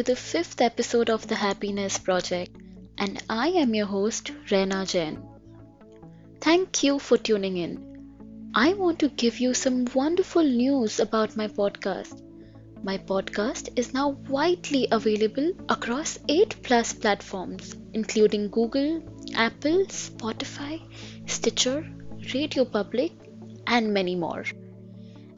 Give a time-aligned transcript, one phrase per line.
[0.00, 2.56] to the fifth episode of the Happiness Project,
[2.96, 5.22] and I am your host, Rena Jain.
[6.40, 8.52] Thank you for tuning in.
[8.54, 12.22] I want to give you some wonderful news about my podcast.
[12.82, 19.02] My podcast is now widely available across 8 plus platforms, including Google,
[19.34, 20.80] Apple, Spotify,
[21.26, 21.86] Stitcher,
[22.32, 23.12] Radio Public,
[23.66, 24.46] and many more.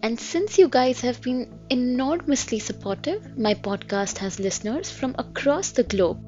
[0.02, 5.84] And since you guys have been enormously supportive, my podcast has listeners from across the
[5.84, 6.18] globe.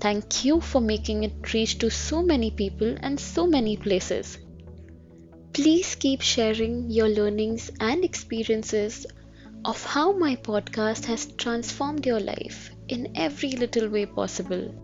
[0.00, 4.38] Thank you for making it reach to so many people and so many places.
[5.52, 9.04] Please keep sharing your learnings and experiences
[9.66, 14.74] of how my podcast has transformed your life in every little way possible.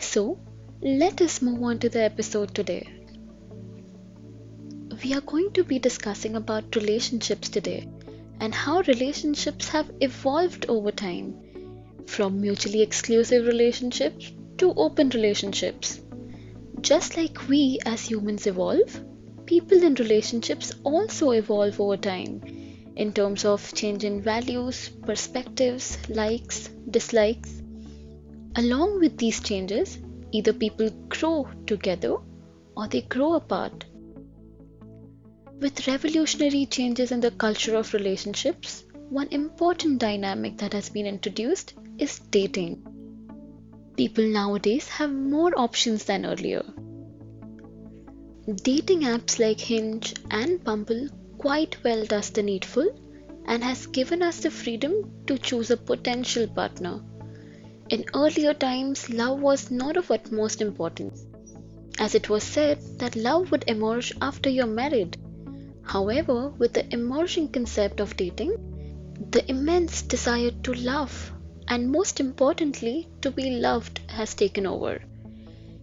[0.00, 0.40] So,
[0.82, 2.97] let us move on to the episode today
[5.02, 7.88] we are going to be discussing about relationships today
[8.40, 11.36] and how relationships have evolved over time
[12.06, 16.00] from mutually exclusive relationships to open relationships.
[16.80, 19.00] Just like we as humans evolve,
[19.46, 22.40] people in relationships also evolve over time
[22.96, 27.62] in terms of change in values, perspectives, likes, dislikes.
[28.56, 29.98] Along with these changes,
[30.32, 32.16] either people grow together
[32.76, 33.84] or they grow apart.
[35.60, 41.74] With revolutionary changes in the culture of relationships, one important dynamic that has been introduced
[41.98, 42.86] is dating.
[43.96, 46.62] People nowadays have more options than earlier.
[48.62, 52.88] Dating apps like Hinge and Bumble quite well does the needful
[53.46, 57.00] and has given us the freedom to choose a potential partner.
[57.88, 61.26] In earlier times, love was not of utmost importance,
[61.98, 65.16] as it was said that love would emerge after you're married.
[65.88, 68.52] However, with the emerging concept of dating,
[69.30, 71.32] the immense desire to love
[71.66, 75.00] and most importantly to be loved has taken over.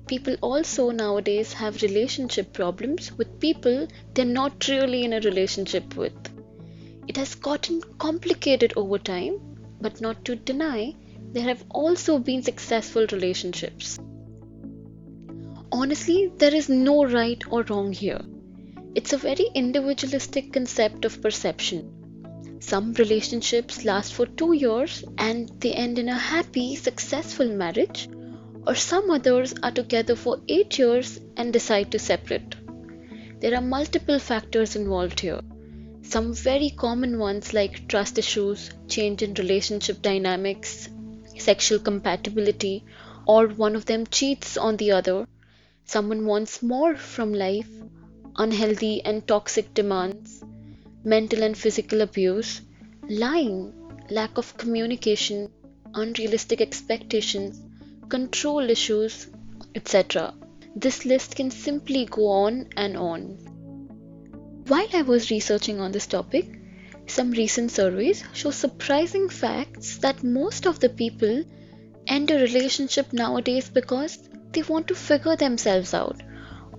[0.05, 6.13] People also nowadays have relationship problems with people they're not really in a relationship with.
[7.07, 9.39] It has gotten complicated over time,
[9.81, 10.93] but not to deny,
[11.31, 13.97] there have also been successful relationships.
[15.71, 18.21] Honestly, there is no right or wrong here.
[18.95, 22.57] It's a very individualistic concept of perception.
[22.61, 28.07] Some relationships last for two years and they end in a happy, successful marriage,
[28.65, 32.55] or some others are together for eight years and decide to separate.
[33.41, 35.41] There are multiple factors involved here.
[36.01, 40.87] Some very common ones like trust issues, change in relationship dynamics,
[41.37, 42.85] sexual compatibility,
[43.27, 45.27] or one of them cheats on the other.
[45.83, 47.69] Someone wants more from life,
[48.37, 50.43] unhealthy and toxic demands,
[51.03, 52.61] mental and physical abuse,
[53.09, 53.73] lying,
[54.09, 55.49] lack of communication,
[55.93, 57.61] unrealistic expectations,
[58.09, 59.27] control issues,
[59.75, 60.33] etc.
[60.75, 63.21] This list can simply go on and on.
[64.67, 66.59] While I was researching on this topic,
[67.07, 71.43] some recent surveys show surprising facts that most of the people
[72.07, 74.17] end a relationship nowadays because
[74.51, 76.21] they want to figure themselves out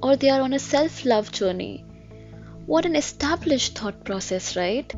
[0.03, 1.85] or they are on a self love journey.
[2.67, 4.93] What an established thought process, right?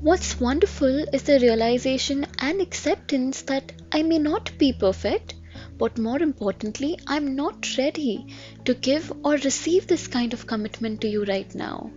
[0.00, 5.34] What's wonderful is the realization and acceptance that I may not be perfect,
[5.78, 8.26] but more importantly, I'm not ready
[8.64, 11.90] to give or receive this kind of commitment to you right now.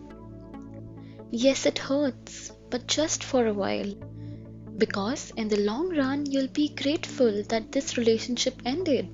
[1.31, 3.93] Yes, it hurts, but just for a while.
[4.77, 9.09] Because in the long run, you'll be grateful that this relationship ended.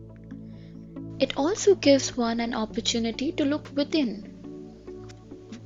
[1.22, 4.24] It also gives one an opportunity to look within,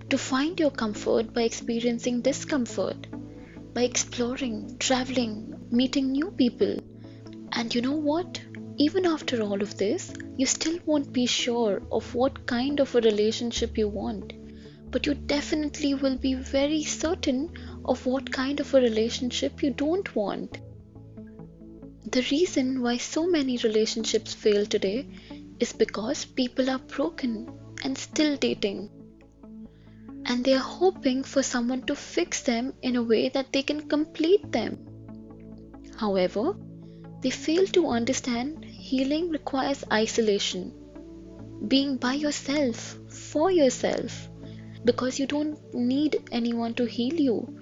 [0.10, 3.08] to find your comfort by experiencing discomfort,
[3.74, 6.76] by exploring, traveling, meeting new people.
[7.54, 8.42] And you know what?
[8.76, 13.00] Even after all of this, you still won't be sure of what kind of a
[13.00, 14.34] relationship you want.
[14.92, 17.50] But you definitely will be very certain
[17.86, 20.58] of what kind of a relationship you don't want.
[22.12, 25.08] The reason why so many relationships fail today
[25.60, 27.52] is because people are broken
[27.84, 28.90] and still dating.
[30.26, 33.88] And they are hoping for someone to fix them in a way that they can
[33.88, 34.80] complete them.
[35.98, 36.56] However,
[37.22, 40.74] they fail to understand healing requires isolation,
[41.68, 44.30] being by yourself, for yourself,
[44.84, 47.60] because you don't need anyone to heal you.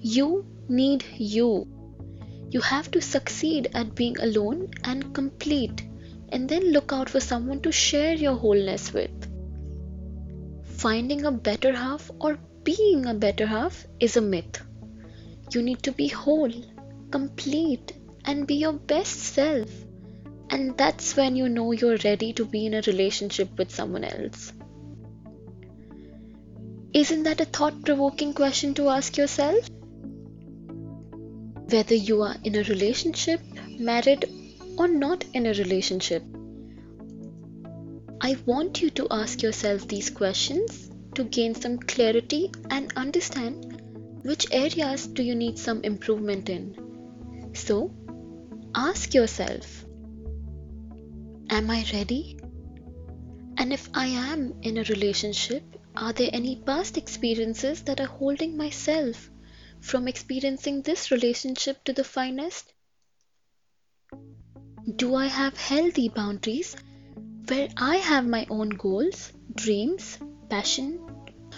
[0.00, 1.66] You need you.
[2.50, 5.82] You have to succeed at being alone and complete
[6.30, 9.10] and then look out for someone to share your wholeness with.
[10.64, 14.62] Finding a better half or being a better half is a myth.
[15.52, 16.52] You need to be whole,
[17.10, 17.92] complete,
[18.24, 19.70] and be your best self.
[20.50, 24.52] And that's when you know you're ready to be in a relationship with someone else.
[26.92, 29.68] Isn't that a thought provoking question to ask yourself?
[31.70, 33.40] Whether you are in a relationship,
[33.78, 34.24] married,
[34.76, 36.22] or not in a relationship,
[38.20, 43.82] I want you to ask yourself these questions to gain some clarity and understand
[44.22, 47.50] which areas do you need some improvement in.
[47.54, 47.94] So,
[48.74, 49.84] ask yourself
[51.48, 52.38] Am I ready?
[53.56, 55.62] And if I am in a relationship,
[55.94, 59.30] are there any past experiences that are holding myself
[59.80, 62.72] from experiencing this relationship to the finest?
[64.94, 66.76] Do I have healthy boundaries
[67.48, 70.16] where I have my own goals, dreams,
[70.48, 71.00] passion,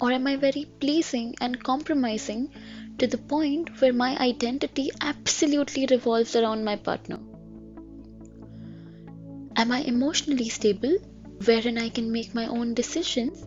[0.01, 2.49] or am I very pleasing and compromising
[2.97, 7.19] to the point where my identity absolutely revolves around my partner?
[9.55, 10.97] Am I emotionally stable
[11.45, 13.43] wherein I can make my own decisions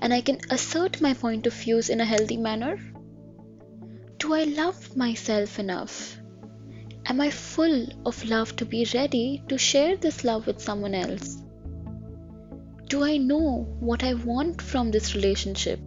[0.00, 2.78] and I can assert my point of views in a healthy manner?
[4.18, 6.20] Do I love myself enough?
[7.06, 11.36] Am I full of love to be ready to share this love with someone else?
[12.88, 15.78] Do I know what I want from this relationship?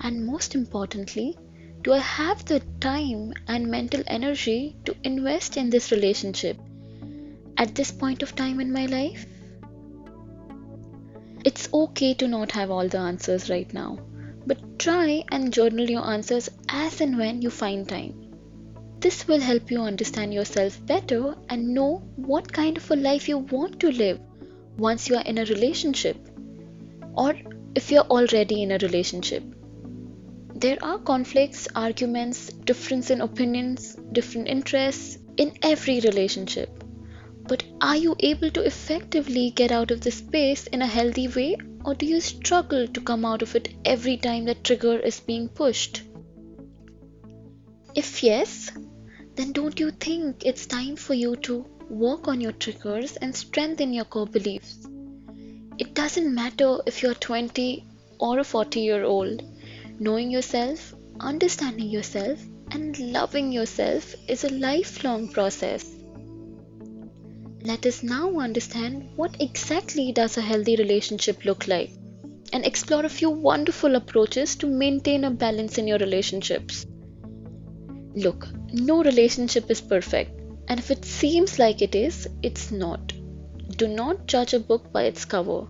[0.00, 1.36] And most importantly,
[1.82, 6.58] do I have the time and mental energy to invest in this relationship
[7.58, 9.26] at this point of time in my life?
[11.44, 13.98] It's okay to not have all the answers right now,
[14.46, 18.23] but try and journal your answers as and when you find time.
[19.04, 23.36] This will help you understand yourself better and know what kind of a life you
[23.36, 24.18] want to live
[24.78, 26.16] once you are in a relationship
[27.14, 27.34] or
[27.74, 29.42] if you're already in a relationship.
[30.54, 36.82] There are conflicts, arguments, difference in opinions, different interests in every relationship.
[37.46, 41.58] But are you able to effectively get out of this space in a healthy way,
[41.84, 45.50] or do you struggle to come out of it every time the trigger is being
[45.50, 46.04] pushed?
[47.94, 48.70] If yes,
[49.36, 53.92] then don't you think it's time for you to work on your triggers and strengthen
[53.92, 54.86] your core beliefs?
[55.78, 57.84] It doesn't matter if you're 20
[58.18, 59.42] or a 40 year old.
[59.98, 62.38] Knowing yourself, understanding yourself,
[62.70, 65.84] and loving yourself is a lifelong process.
[67.62, 71.90] Let us now understand what exactly does a healthy relationship look like
[72.52, 76.86] and explore a few wonderful approaches to maintain a balance in your relationships.
[78.14, 83.12] Look, no relationship is perfect, and if it seems like it is, it's not.
[83.76, 85.66] Do not judge a book by its cover.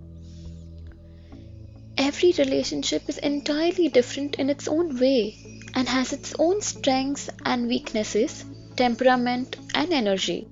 [1.96, 5.38] Every relationship is entirely different in its own way
[5.74, 8.44] and has its own strengths and weaknesses,
[8.76, 10.46] temperament, and energy.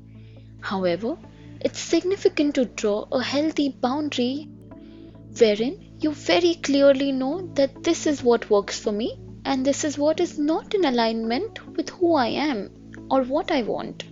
[0.61, 1.19] However,
[1.61, 4.49] it's significant to draw a healthy boundary
[5.39, 9.99] wherein you very clearly know that this is what works for me and this is
[9.99, 12.71] what is not in alignment with who I am
[13.11, 14.05] or what I want.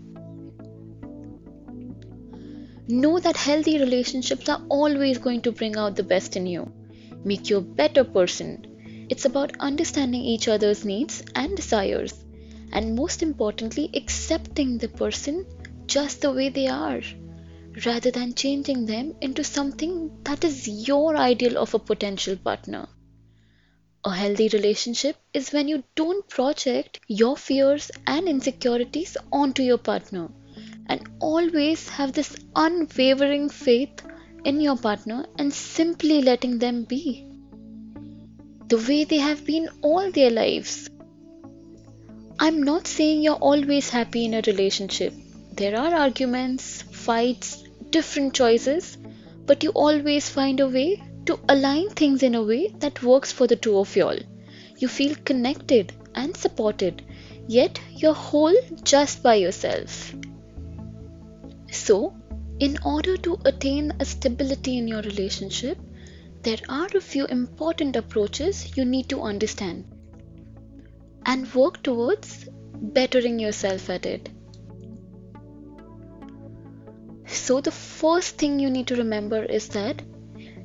[2.88, 6.72] Know that healthy relationships are always going to bring out the best in you,
[7.24, 9.06] make you a better person.
[9.08, 12.24] It's about understanding each other's needs and desires,
[12.72, 15.46] and most importantly, accepting the person
[15.86, 17.00] just the way they are
[17.84, 22.88] rather than changing them into something that is your ideal of a potential partner.
[24.02, 30.30] A healthy relationship is when you don't project your fears and insecurities onto your partner
[30.86, 34.02] and always have this unwavering faith
[34.44, 37.26] in your partner and simply letting them be
[38.68, 40.88] the way they have been all their lives.
[42.38, 45.12] I'm not saying you're always happy in a relationship.
[45.52, 48.96] There are arguments, fights, different choices,
[49.44, 53.46] but you always find a way to align things in a way that works for
[53.46, 54.18] the two of y'all.
[54.78, 57.02] You feel connected and supported,
[57.46, 60.14] yet you're whole just by yourself.
[61.70, 62.14] So,
[62.58, 65.78] in order to attain a stability in your relationship,
[66.42, 69.84] there are a few important approaches you need to understand
[71.26, 74.30] and work towards bettering yourself at it.
[77.26, 80.02] So, the first thing you need to remember is that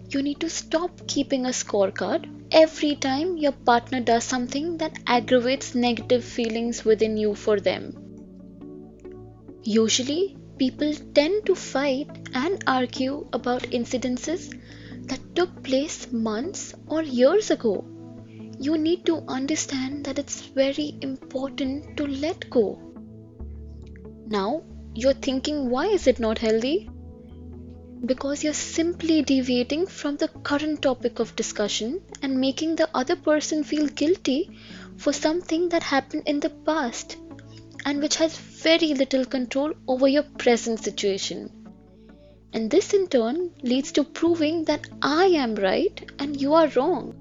[0.09, 5.75] you need to stop keeping a scorecard every time your partner does something that aggravates
[5.75, 7.93] negative feelings within you for them.
[9.63, 14.57] Usually, people tend to fight and argue about incidences
[15.07, 17.85] that took place months or years ago.
[18.59, 22.79] You need to understand that it's very important to let go
[24.27, 26.89] Now you're thinking, why is it not healthy?
[28.05, 33.63] Because you're simply deviating from the current topic of discussion and making the other person
[33.63, 34.57] feel guilty
[34.97, 37.17] for something that happened in the past
[37.85, 41.51] and which has very little control over your present situation.
[42.53, 47.13] And this in turn leads to proving that I am right and you are wrong.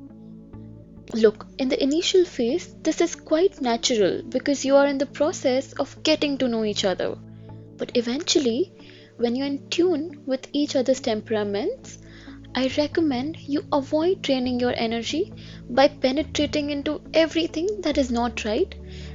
[1.13, 5.73] Look, in the initial phase, this is quite natural because you are in the process
[5.75, 7.17] of getting to know each other.
[7.77, 8.73] But eventually,
[9.17, 11.99] when you're in tune with each other's temperaments,
[12.57, 15.33] I recommend you avoid draining your energy
[15.69, 18.73] by penetrating into everything that is not right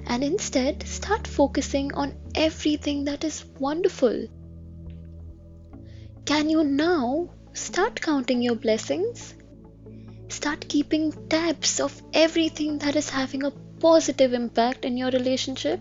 [0.07, 4.27] and instead start focusing on everything that is wonderful.
[6.25, 9.35] Can you now start counting your blessings?
[10.27, 15.79] Start keeping tabs of everything that is having a positive impact in your relationship.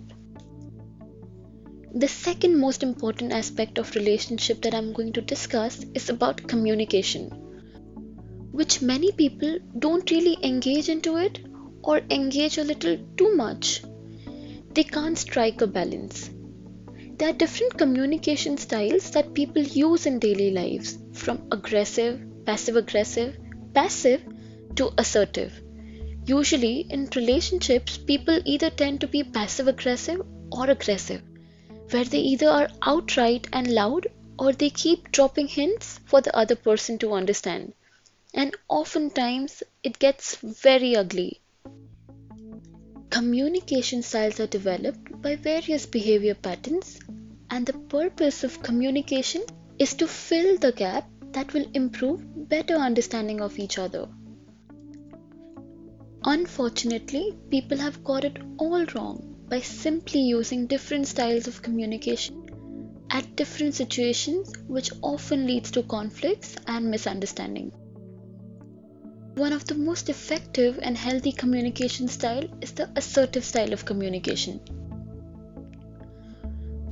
[1.94, 7.30] The second most important aspect of relationship that I'm going to discuss is about communication,
[8.52, 11.40] which many people don't really engage into it
[11.82, 13.82] or engage a little too much.
[14.74, 16.30] They can't strike a balance.
[17.16, 23.36] There are different communication styles that people use in daily lives, from aggressive, passive aggressive,
[23.72, 24.22] passive,
[24.76, 25.52] to assertive.
[26.26, 30.20] Usually, in relationships, people either tend to be passive aggressive
[30.52, 31.22] or aggressive,
[31.90, 34.06] where they either are outright and loud
[34.38, 37.72] or they keep dropping hints for the other person to understand.
[38.34, 41.40] And oftentimes, it gets very ugly.
[43.10, 47.00] Communication styles are developed by various behavior patterns,
[47.50, 49.42] and the purpose of communication
[49.78, 54.08] is to fill the gap that will improve better understanding of each other.
[56.24, 62.44] Unfortunately, people have got it all wrong by simply using different styles of communication
[63.10, 67.72] at different situations, which often leads to conflicts and misunderstanding.
[69.34, 74.60] One of the most effective and healthy communication style is the assertive style of communication.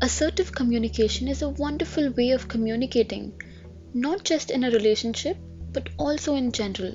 [0.00, 3.32] Assertive communication is a wonderful way of communicating,
[3.92, 5.36] not just in a relationship,
[5.72, 6.94] but also in general,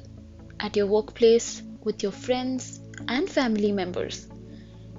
[0.59, 4.30] at your workplace, with your friends and family members.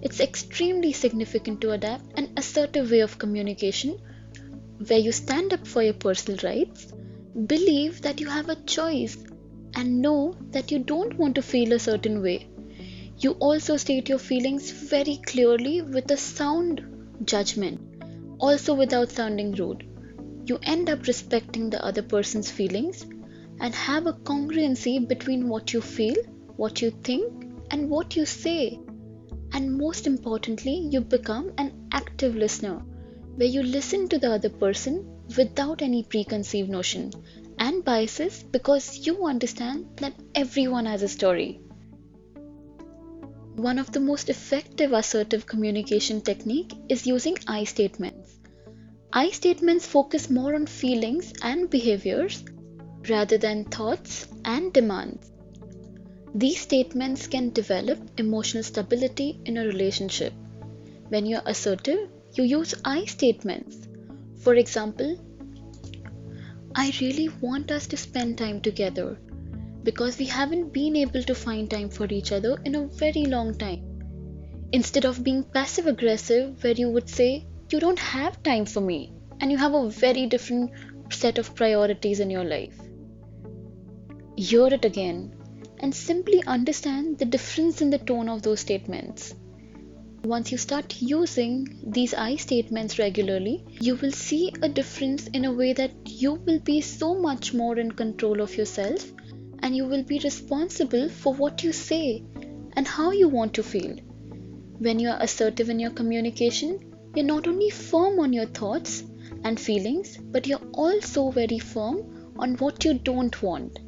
[0.02, 3.98] It's extremely significant to adapt an assertive way of communication
[4.86, 6.92] where you stand up for your personal rights,
[7.46, 9.16] believe that you have a choice,
[9.74, 12.48] and know that you don't want to feel a certain way.
[13.18, 16.84] You also state your feelings very clearly with a sound
[17.24, 17.80] judgment,
[18.38, 19.88] also without sounding rude.
[20.46, 23.06] You end up respecting the other person's feelings
[23.60, 26.16] and have a congruency between what you feel
[26.56, 28.78] what you think, and what you say.
[29.52, 32.82] And most importantly, you become an active listener
[33.36, 37.10] where you listen to the other person without any preconceived notion
[37.58, 41.60] and biases because you understand that everyone has a story.
[43.56, 48.38] One of the most effective assertive communication technique is using I statements.
[49.12, 52.44] I statements focus more on feelings and behaviors
[53.08, 55.31] rather than thoughts and demands.
[56.34, 60.32] These statements can develop emotional stability in a relationship.
[61.10, 63.86] When you're assertive, you use I statements.
[64.40, 65.18] For example,
[66.74, 69.18] I really want us to spend time together
[69.82, 73.54] because we haven't been able to find time for each other in a very long
[73.54, 73.84] time.
[74.72, 79.12] Instead of being passive aggressive, where you would say, You don't have time for me,
[79.40, 80.70] and you have a very different
[81.10, 82.80] set of priorities in your life.
[84.36, 85.34] Hear it again
[85.82, 89.34] and simply understand the difference in the tone of those statements.
[90.24, 95.52] Once you start using these I statements regularly, you will see a difference in a
[95.52, 99.04] way that you will be so much more in control of yourself
[99.58, 102.22] and you will be responsible for what you say
[102.76, 103.96] and how you want to feel.
[104.78, 109.02] When you are assertive in your communication, you're not only firm on your thoughts
[109.42, 113.78] and feelings, but you're also very firm on what you don't want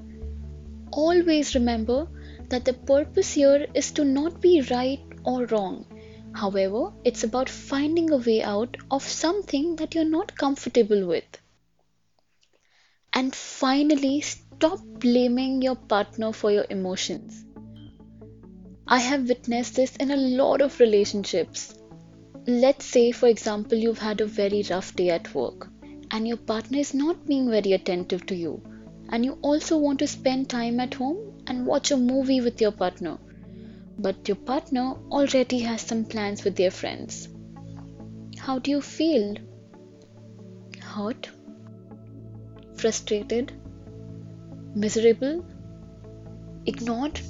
[1.03, 2.07] always remember
[2.49, 5.87] that the purpose here is to not be right or wrong.
[6.35, 11.25] However, it's about finding a way out of something that you're not comfortable with.
[13.13, 17.45] And finally, stop blaming your partner for your emotions.
[18.87, 21.75] I have witnessed this in a lot of relationships.
[22.47, 25.69] Let's say, for example, you've had a very rough day at work
[26.11, 28.63] and your partner is not being very attentive to you
[29.09, 32.73] and you also want to spend time at home and watch a movie with your
[32.73, 33.19] partner,
[33.99, 37.29] but your partner already has some plans with their friends.
[38.39, 39.37] How do you feel?
[40.81, 41.31] Hurt?
[42.77, 43.53] Frustrated?
[44.75, 45.45] Miserable?
[46.67, 47.21] Ignored?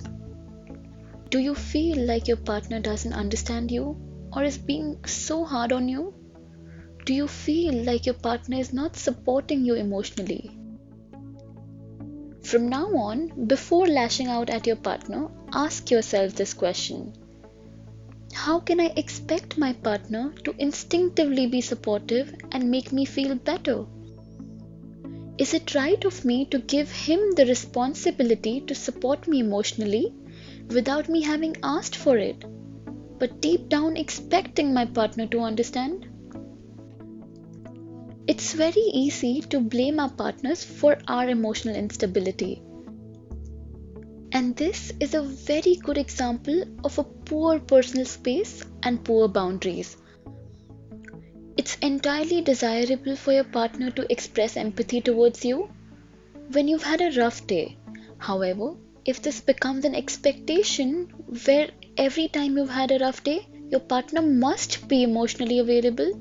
[1.31, 3.97] Do you feel like your partner doesn't understand you
[4.33, 6.15] or is being so hard on you?
[7.05, 10.54] Do you feel like your partner is not supporting you emotionally?
[12.45, 17.15] From now on, before lashing out at your partner, ask yourself this question
[18.35, 23.87] How can I expect my partner to instinctively be supportive and make me feel better?
[25.39, 30.15] Is it right of me to give him the responsibility to support me emotionally
[30.69, 32.45] without me having asked for it,
[33.19, 36.07] but deep down expecting my partner to understand?
[38.27, 42.63] It's very easy to blame our partners for our emotional instability.
[44.33, 49.99] And this is a very good example of a poor personal space and poor boundaries.
[51.59, 55.69] It's entirely desirable for your partner to express empathy towards you
[56.51, 57.77] when you've had a rough day.
[58.17, 61.13] However, if this becomes an expectation
[61.45, 66.19] where every time you've had a rough day, your partner must be emotionally available,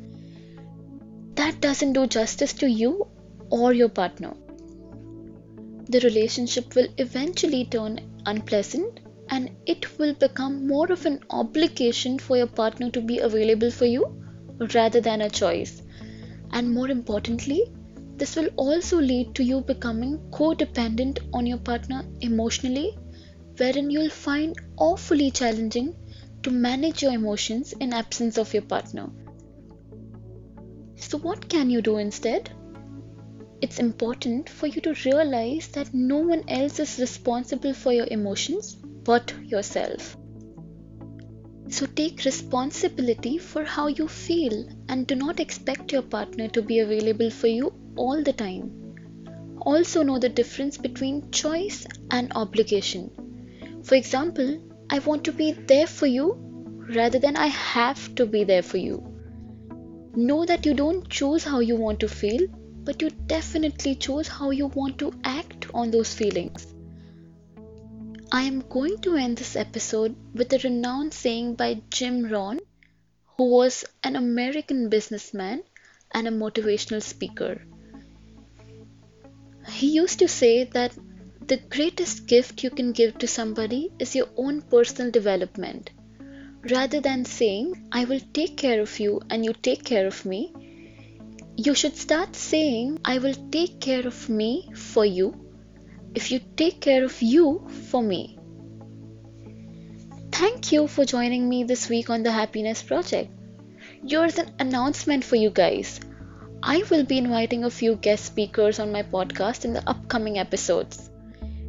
[1.36, 3.08] that doesn't do justice to you
[3.50, 4.34] or your partner.
[5.90, 9.00] The relationship will eventually turn unpleasant
[9.30, 13.86] and it will become more of an obligation for your partner to be available for
[13.86, 14.06] you
[14.74, 15.82] rather than a choice.
[16.52, 17.72] And more importantly,
[18.16, 22.98] this will also lead to you becoming codependent on your partner emotionally,
[23.58, 25.96] wherein you'll find awfully challenging
[26.44, 29.10] to manage your emotions in absence of your partner.
[31.04, 32.50] So, what can you do instead?
[33.62, 38.78] It's important for you to realize that no one else is responsible for your emotions
[39.04, 40.16] but yourself.
[41.68, 46.80] So, take responsibility for how you feel and do not expect your partner to be
[46.80, 48.72] available for you all the time.
[49.62, 53.12] Also, know the difference between choice and obligation.
[53.84, 54.58] For example,
[54.90, 56.38] I want to be there for you
[56.96, 59.13] rather than I have to be there for you.
[60.16, 62.48] Know that you don't choose how you want to feel,
[62.84, 66.68] but you definitely choose how you want to act on those feelings.
[68.32, 72.60] I am going to end this episode with a renowned saying by Jim Rohn,
[73.38, 75.64] who was an American businessman
[76.12, 77.62] and a motivational speaker.
[79.68, 80.94] He used to say that
[81.48, 85.90] the greatest gift you can give to somebody is your own personal development.
[86.72, 90.54] Rather than saying, I will take care of you and you take care of me,
[91.58, 95.36] you should start saying, I will take care of me for you
[96.16, 98.40] if you take care of you for me.
[100.32, 103.30] Thank you for joining me this week on the Happiness Project.
[104.08, 106.00] Here's an announcement for you guys.
[106.64, 111.10] I will be inviting a few guest speakers on my podcast in the upcoming episodes.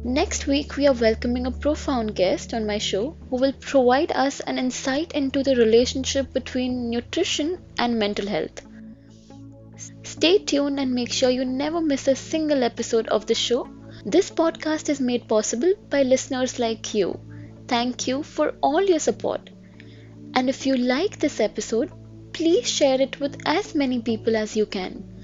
[0.07, 4.39] Next week, we are welcoming a profound guest on my show who will provide us
[4.39, 8.61] an insight into the relationship between nutrition and mental health.
[10.03, 13.67] Stay tuned and make sure you never miss a single episode of the show.
[14.05, 17.19] This podcast is made possible by listeners like you.
[17.67, 19.49] Thank you for all your support.
[20.35, 21.91] And if you like this episode,
[22.31, 25.14] please share it with as many people as you can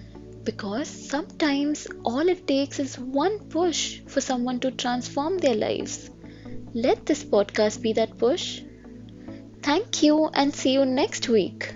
[0.43, 6.09] because sometimes all it takes is one push for someone to transform their lives.
[6.73, 8.61] Let this podcast be that push.
[9.61, 11.73] Thank you and see you next week.